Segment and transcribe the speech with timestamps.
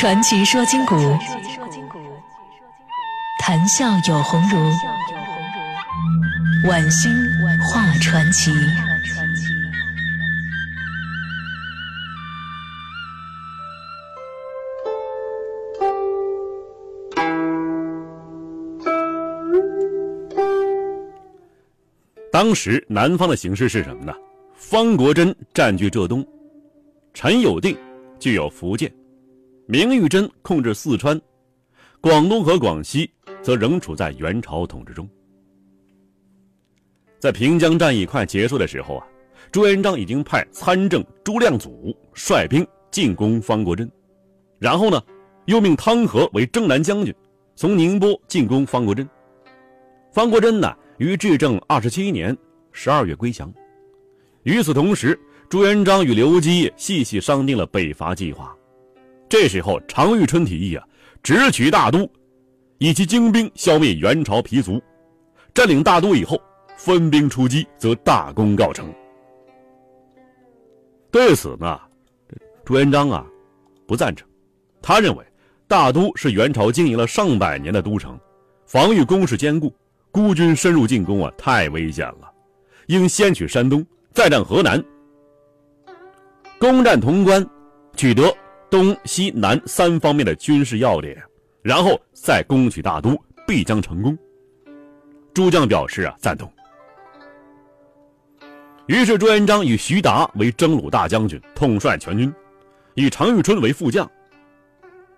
[0.00, 0.96] 传奇说今古，
[3.38, 4.56] 谈笑有鸿儒。
[6.66, 7.12] 晚星
[7.62, 8.50] 画传奇。
[22.32, 24.14] 当时南方的形势是什么呢？
[24.54, 26.26] 方国珍占据浙东，
[27.12, 27.76] 陈友定
[28.18, 28.90] 具有福建，
[29.70, 31.16] 明玉珍控制四川，
[32.00, 33.08] 广东和广西
[33.40, 35.08] 则仍处在元朝统治中。
[37.20, 39.06] 在平江战役快结束的时候啊，
[39.52, 43.88] 朱元璋已经派参政朱亮祖率兵进攻方国珍，
[44.58, 45.00] 然后呢，
[45.44, 47.14] 又命汤和为征南将军，
[47.54, 49.08] 从宁波进攻方国珍。
[50.10, 52.36] 方国珍呢，于至正二十七年
[52.72, 53.48] 十二月归降。
[54.42, 55.16] 与此同时，
[55.48, 58.52] 朱元璋与刘基细细商定了北伐计划。
[59.30, 60.84] 这时候，常遇春提议啊，
[61.22, 62.06] 直取大都，
[62.78, 64.82] 以其精兵消灭元朝皮族，
[65.54, 66.38] 占领大都以后。
[66.76, 68.90] 分兵出击，则大功告成。
[71.10, 71.78] 对此呢，
[72.64, 73.26] 朱元璋啊
[73.86, 74.26] 不赞成。
[74.80, 75.22] 他认为
[75.68, 78.18] 大都是元朝经营了上百年的都城，
[78.64, 79.70] 防御工事坚固，
[80.10, 82.32] 孤军深入进攻啊太危险了，
[82.86, 84.82] 应先取山东，再战河南，
[86.58, 87.46] 攻占潼关，
[87.94, 88.34] 取得
[88.70, 91.20] 东西南三方面的军事要点，
[91.60, 94.16] 然后再攻取大都，必将成功。
[95.34, 96.50] 诸将表示啊赞同。
[98.86, 102.32] 于是朱元璋以徐达为征虏大将军，统帅全军，
[102.94, 104.08] 以常遇春为副将。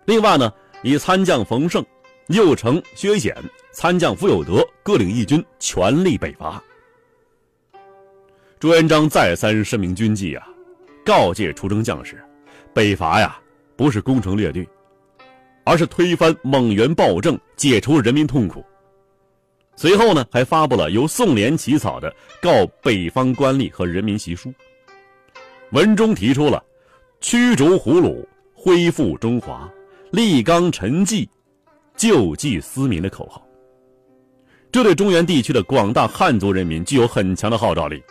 [0.06, 1.84] 另外呢，以参将冯胜、
[2.28, 3.36] 右丞薛显、
[3.72, 6.62] 参将傅有德各领一军，全力北伐。
[8.58, 10.46] 朱元璋再三声明军纪啊，
[11.04, 12.22] 告诫出征将士，
[12.74, 13.40] 北伐呀
[13.76, 14.66] 不是攻城略地，
[15.64, 18.64] 而是推翻蒙元暴政，解除人民痛苦。
[19.74, 24.52] 随后呢，还发布了由宋濂起草的告北方官吏和人民檄书，
[25.70, 26.62] 文中提出了
[27.20, 28.24] 驱逐胡虏、
[28.54, 29.68] 恢复中华、
[30.10, 31.28] 立纲陈纪、
[31.96, 33.42] 救济思民的口号。
[34.70, 38.02] 这对中原地区的广大汉族人民具有很强的号召力。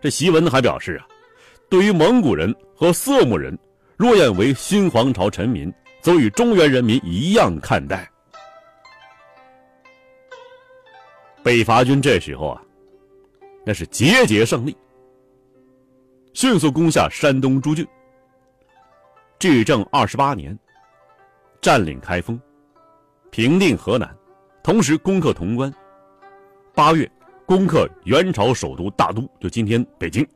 [0.00, 1.06] 这檄文还表示啊，
[1.68, 3.56] 对于蒙古人和色目人，
[4.00, 8.10] 若愿为新皇朝臣民，则与中原人民一样看待。
[11.42, 12.62] 北伐军这时候啊，
[13.62, 14.74] 那是节节胜利，
[16.32, 17.86] 迅速攻下山东诸郡。
[19.38, 20.58] 至正二十八年，
[21.60, 22.40] 占领开封，
[23.30, 24.10] 平定河南，
[24.62, 25.70] 同时攻克潼关。
[26.74, 27.06] 八月，
[27.44, 30.26] 攻克元朝首都大都，就今天北京。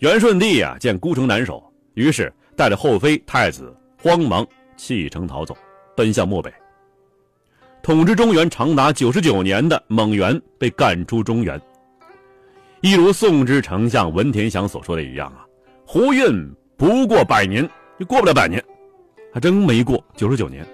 [0.00, 4.46] 元顺帝啊，见孤城难守，于是带着后妃、太子慌忙
[4.76, 5.56] 弃城逃走，
[5.96, 6.52] 奔向漠北。
[7.82, 11.60] 统治中原长达九十九年的蒙元被赶出中原。
[12.80, 15.46] 一如宋之丞相文天祥所说的一样啊，
[15.86, 17.68] 胡运不过百年，
[17.98, 18.62] 就过不了百年，
[19.32, 20.66] 还真没过九十九年。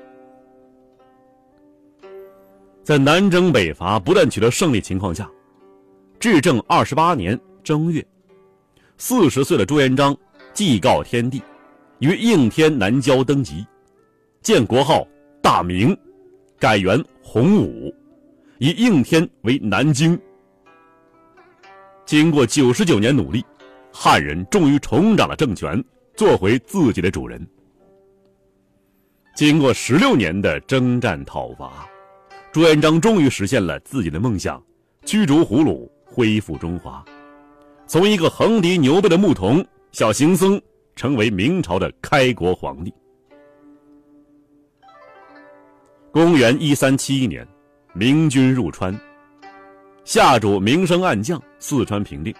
[2.83, 5.31] 在南征北伐不断取得胜利情况下，
[6.19, 8.05] 至正二十八年正月，
[8.99, 10.17] 四十岁的朱元璋
[10.53, 11.43] 祭告天地，
[11.99, 13.67] 于应天南郊登基，
[14.43, 15.07] 建国号
[15.43, 15.97] 大明。
[16.59, 17.91] 改元洪武，
[18.59, 20.21] 以应天为南京。
[22.05, 23.43] 经过九十九年努力，
[23.91, 25.83] 汉人终于重掌了政权，
[26.15, 27.49] 做回自己的主人。
[29.35, 31.89] 经过十六年的征战讨伐，
[32.53, 34.63] 朱元璋终于实现了自己的梦想，
[35.07, 37.03] 驱逐胡虏，恢复中华，
[37.87, 40.61] 从一个横笛牛背的牧童、小行僧，
[40.95, 42.95] 成为明朝的开国皇帝。
[46.13, 47.47] 公元一三七一年，
[47.93, 48.99] 明军入川，
[50.05, 52.33] 下主明升暗降，四川平定。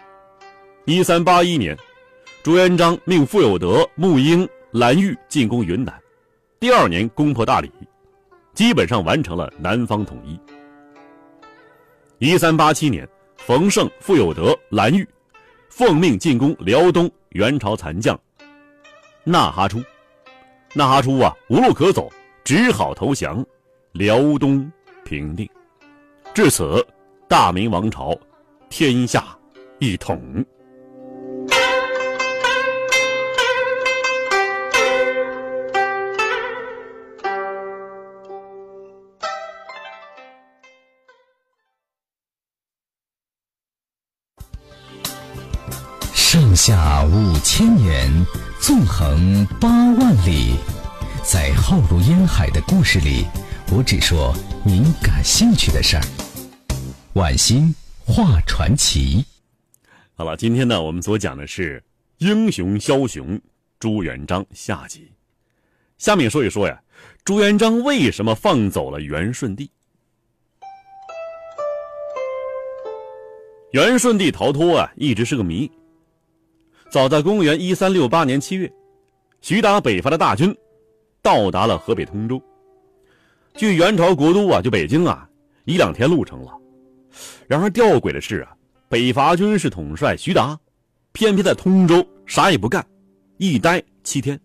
[0.85, 1.77] 一三八一年，
[2.43, 6.01] 朱元璋命傅有德、穆英、蓝玉进攻云南，
[6.61, 7.71] 第二年攻破大理，
[8.55, 10.39] 基本上完成了南方统一。
[12.19, 15.07] 一三八七年，冯胜、傅有德、蓝玉
[15.71, 18.19] 奉命进攻辽东元朝残将
[19.25, 19.83] 纳哈出，
[20.75, 22.13] 纳哈出啊无路可走，
[22.45, 23.45] 只好投降。
[23.93, 24.71] 辽东
[25.05, 25.49] 平定，
[26.33, 26.87] 至此，
[27.27, 28.17] 大明王朝
[28.69, 29.37] 天下
[29.81, 30.45] 一统。
[46.33, 48.09] 上下五千年，
[48.61, 50.55] 纵横八万里。
[51.25, 53.27] 在浩如烟海的故事里，
[53.73, 54.33] 我只说
[54.65, 56.03] 您感兴趣的事儿。
[57.15, 57.75] 晚星
[58.07, 59.25] 画传奇。
[60.15, 61.83] 好了，今天呢，我们所讲的是
[62.19, 63.41] 英雄枭雄
[63.81, 65.11] 朱元璋下集。
[65.99, 66.81] 下面说一说呀，
[67.25, 69.69] 朱元璋为什么放走了元顺帝？
[73.73, 75.69] 元顺帝逃脱啊，一直是个谜。
[76.91, 78.71] 早在公元一三六八年七月，
[79.41, 80.53] 徐达北伐的大军
[81.23, 82.43] 到达了河北通州，
[83.55, 85.29] 距元朝国都啊，就北京啊，
[85.67, 86.53] 一两天路程了。
[87.47, 88.53] 然而吊诡的是啊，
[88.89, 90.59] 北伐军是统帅徐达，
[91.13, 92.85] 偏偏在通州啥也不干，
[93.37, 94.39] 一待七天。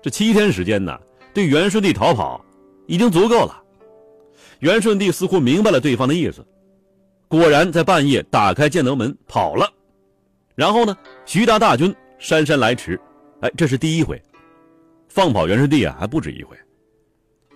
[0.00, 0.98] 这七天时间呢，
[1.34, 2.42] 对元顺帝逃跑
[2.86, 3.62] 已经足够了。
[4.60, 6.42] 元顺帝似乎明白了对方的意思。
[7.28, 9.70] 果然在半夜打开建德门跑了，
[10.58, 13.00] 然后呢，徐达大军姗姗来迟，
[13.42, 14.20] 哎，这是第一回，
[15.08, 16.56] 放跑元顺帝啊还不止一回。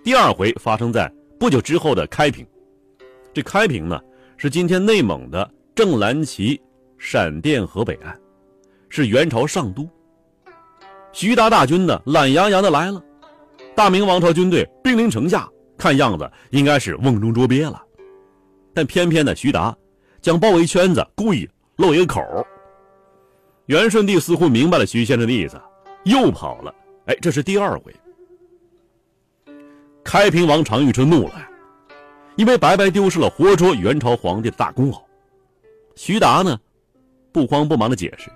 [0.04, 2.46] 第二回发生在不久之后的开平，
[3.34, 4.00] 这开平呢
[4.36, 6.60] 是今天内蒙的正蓝旗
[6.96, 8.16] 闪电河北岸，
[8.88, 9.84] 是元朝上都。
[11.10, 13.02] 徐达大军呢懒洋洋的来了，
[13.74, 17.82] 大明王朝军队兵临城下，看样子应该是瓮中捉鳖了。
[18.72, 19.76] 但偏偏呢，徐达
[20.20, 22.22] 将包围圈子故意露一个口
[23.72, 25.58] 元顺帝似乎明白了徐先生的意思，
[26.04, 26.74] 又跑了。
[27.06, 27.90] 哎，这是第二回。
[30.04, 31.48] 开平王常遇春怒了，
[32.36, 35.02] 因为白白丢失了活捉元朝皇帝的大功劳。
[35.96, 36.60] 徐达呢，
[37.32, 38.30] 不慌不忙的解释，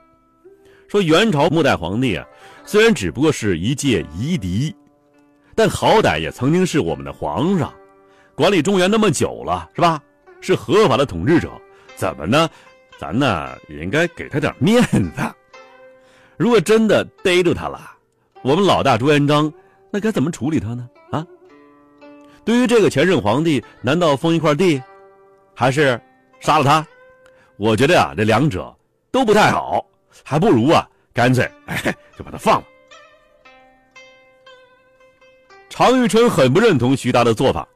[0.88, 2.26] 说元朝末代皇帝啊，
[2.64, 4.74] 虽然只不过是一介夷狄，
[5.54, 7.70] 但好歹也曾经是我们的皇上，
[8.34, 10.02] 管理中原那么久了，是吧？
[10.40, 11.50] 是合法的统治者，
[11.94, 12.48] 怎么呢？
[12.98, 15.22] 咱呢也应该给他点面子。
[16.36, 17.90] 如果真的逮住他了，
[18.42, 19.52] 我们老大朱元璋
[19.90, 20.88] 那该怎么处理他呢？
[21.10, 21.26] 啊？
[22.44, 24.82] 对于这个前任皇帝，难道封一块地，
[25.54, 26.00] 还是
[26.40, 26.86] 杀了他？
[27.56, 28.74] 我觉得啊，这两者
[29.10, 29.84] 都不太好，
[30.24, 31.76] 还不如啊，干脆哎
[32.16, 32.66] 就把他放了。
[35.68, 37.66] 常遇春很不认同徐达的做法，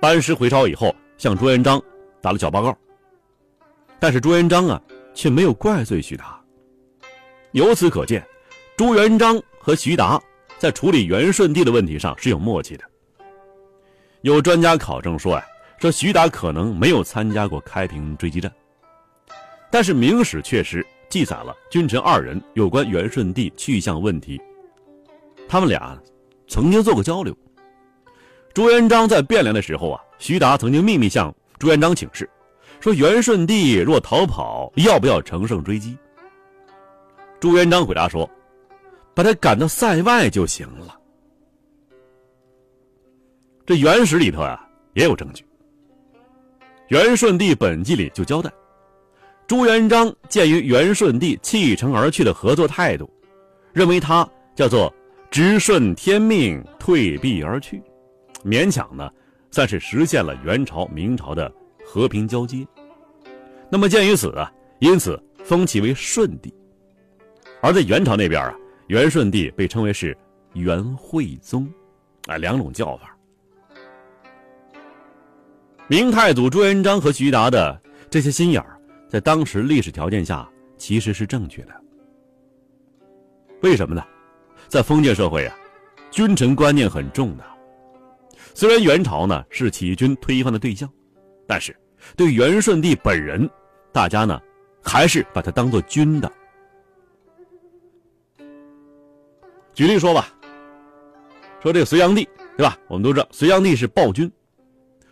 [0.00, 0.94] 班师回朝以后。
[1.18, 1.82] 向朱元璋
[2.22, 2.78] 打了小报告，
[4.00, 4.80] 但是朱元璋啊
[5.14, 6.40] 却没有怪罪徐达。
[7.52, 8.24] 由此可见，
[8.76, 10.20] 朱元璋和徐达
[10.58, 12.84] 在处理元顺帝的问题上是有默契的。
[14.22, 15.44] 有专家考证说啊，
[15.78, 18.52] 说徐达可能没有参加过开平追击战，
[19.70, 24.40] 但是明史确实记载了君臣二人有关元顺帝去向问题，
[25.48, 25.98] 他们俩
[26.46, 27.36] 曾经做过交流。
[28.52, 30.00] 朱元璋在汴梁的时候啊。
[30.20, 32.28] 徐达曾经秘密向朱元璋请示，
[32.80, 35.96] 说元顺帝若逃跑，要不要乘胜追击？
[37.40, 38.28] 朱元璋回答说
[39.14, 40.98] ：“把他赶到塞外就行了。”
[43.66, 45.44] 这元史里头啊也有证据。
[46.88, 48.50] 元顺帝本纪里就交代，
[49.46, 53.10] 朱元璋鉴于元顺帝弃城而去的合作态度，
[53.72, 54.92] 认为他叫做
[55.30, 57.82] 直顺天命，退避而去，
[58.44, 59.10] 勉强呢。
[59.50, 61.50] 算是实现了元朝明朝的
[61.88, 62.66] 和平交接。
[63.70, 66.52] 那么鉴于此啊，因此封其为顺帝。
[67.62, 68.54] 而在元朝那边啊，
[68.88, 70.14] 元顺帝被称为是
[70.52, 71.66] 元惠宗，
[72.26, 73.16] 啊，两种叫法。
[75.88, 80.46] 明太祖朱元璋和徐达的这些心眼儿，在当时历史条件下
[80.76, 81.72] 其实是正确的。
[83.62, 84.04] 为什么呢？
[84.68, 85.56] 在封建社会啊，
[86.10, 87.44] 君臣观念很重的。
[88.54, 90.88] 虽然元朝呢是起义军推翻的对象，
[91.48, 91.74] 但是
[92.14, 93.48] 对元顺帝本人，
[93.90, 94.38] 大家呢
[94.84, 96.30] 还是把他当做君的。
[99.72, 100.28] 举例说吧，
[101.62, 102.76] 说这个隋炀帝，对吧？
[102.86, 104.30] 我们都知道隋炀帝是暴君，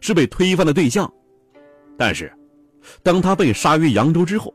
[0.01, 1.11] 是被推翻的对象，
[1.97, 2.31] 但是
[3.03, 4.55] 当他被杀于扬州之后，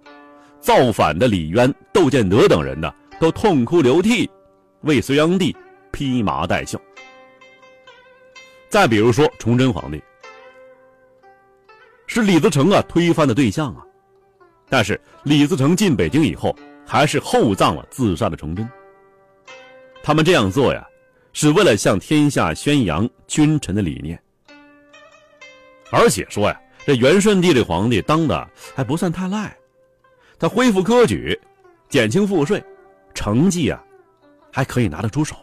[0.60, 4.30] 造反的李渊、窦建德等人呢，都痛哭流涕，
[4.82, 5.56] 为隋炀帝
[5.92, 6.80] 披麻戴孝。
[8.70, 10.00] 再比如说，崇祯皇帝
[12.14, 13.86] 是李自成啊推翻的对象啊，
[14.68, 16.54] 但是李自成进北京以后，
[16.86, 18.68] 还是厚葬了自杀的崇祯。
[20.04, 20.86] 他们这样做呀，
[21.32, 24.22] 是为了向天下宣扬君臣的理念。
[25.90, 29.56] 而且说呀，这元顺帝这皇帝当的还不算太赖，
[30.38, 31.40] 他恢复科举，
[31.88, 32.62] 减轻赋税，
[33.14, 33.82] 成绩啊
[34.52, 35.34] 还可以拿得出手。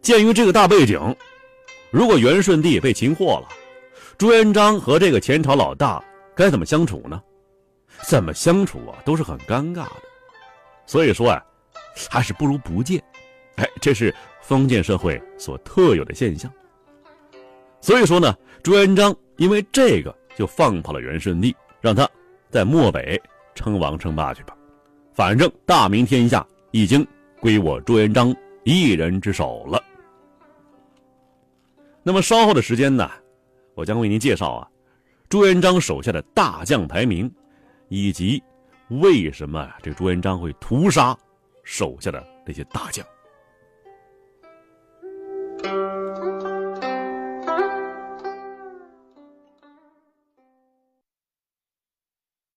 [0.00, 1.00] 鉴于这个大背景，
[1.90, 3.48] 如果元顺帝被擒获了，
[4.18, 6.02] 朱元璋和这个前朝老大
[6.34, 7.22] 该怎么相处呢？
[8.02, 10.02] 怎么相处啊，都是很尴尬的。
[10.86, 11.40] 所以说啊，
[12.10, 13.00] 还是不如不见，
[13.54, 16.52] 哎，这是封建社会所特有的现象。
[17.80, 22.08] 所以说呢，朱元璋因为这个就放跑了元顺帝，让他
[22.50, 23.20] 在漠北
[23.54, 24.56] 称王称霸去吧，
[25.14, 27.06] 反正大明天下已经
[27.38, 28.34] 归我朱元璋
[28.64, 29.80] 一人之手了。
[32.02, 33.08] 那么稍后的时间呢，
[33.78, 34.68] 我将为您介绍啊，
[35.28, 37.32] 朱元璋手下的大将排名，
[37.88, 38.42] 以及
[38.88, 41.16] 为什么这朱元璋会屠杀
[41.62, 43.06] 手下的那些大将。